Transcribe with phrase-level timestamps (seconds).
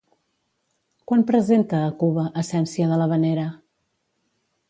[1.11, 3.47] Quan presenta a Cuba Essència de l'havanera?